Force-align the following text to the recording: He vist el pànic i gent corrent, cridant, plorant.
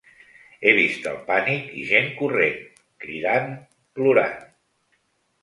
He 0.61 0.71
vist 0.77 1.03
el 1.11 1.19
pànic 1.27 1.67
i 1.81 1.83
gent 1.89 2.09
corrent, 2.23 2.57
cridant, 3.05 3.53
plorant. 4.01 4.35